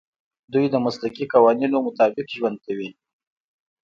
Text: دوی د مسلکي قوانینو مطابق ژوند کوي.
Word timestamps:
دوی 0.53 0.65
د 0.71 0.75
مسلکي 0.85 1.25
قوانینو 1.33 1.77
مطابق 1.87 2.27
ژوند 2.37 2.57
کوي. 2.65 2.89